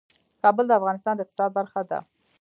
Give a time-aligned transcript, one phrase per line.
[0.43, 1.99] کابل د افغانستان د اقتصاد برخه ده.